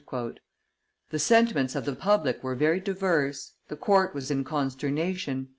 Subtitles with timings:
[1.11, 5.49] The sentiments of the public were very diverse: the court was in consternation.